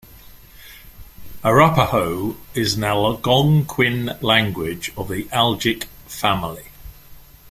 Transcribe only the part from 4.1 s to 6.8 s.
language of the Algic family.